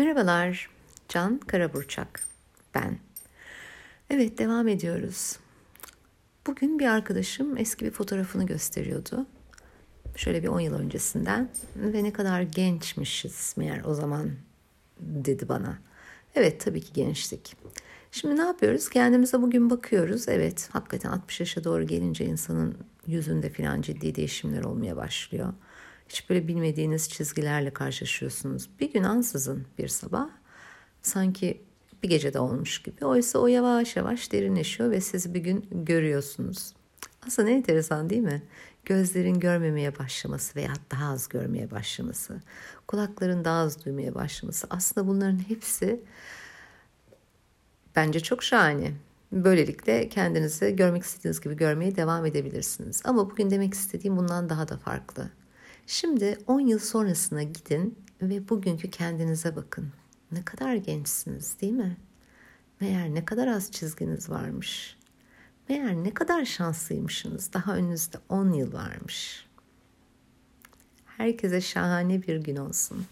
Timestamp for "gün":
28.92-29.02, 35.40-35.68, 72.36-72.56